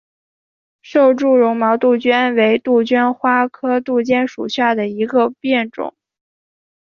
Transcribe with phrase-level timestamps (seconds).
[0.81, 5.93] 瘦柱绒毛杜鹃为杜鹃花科杜鹃属下的一个变种。